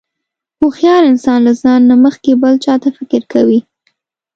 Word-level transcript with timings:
هوښیار 0.59 1.03
انسان 1.11 1.39
له 1.47 1.53
ځان 1.61 1.81
نه 1.89 1.95
مخکې 2.05 2.31
بل 2.41 2.53
چاته 2.65 2.89
فکر 2.97 3.21
کوي. 3.33 3.59